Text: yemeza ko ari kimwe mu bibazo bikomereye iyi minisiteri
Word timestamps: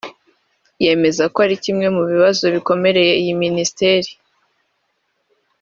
yemeza 0.83 1.23
ko 1.33 1.37
ari 1.45 1.55
kimwe 1.63 1.87
mu 1.95 2.03
bibazo 2.11 2.43
bikomereye 2.55 3.11
iyi 3.21 3.33
minisiteri 3.43 4.11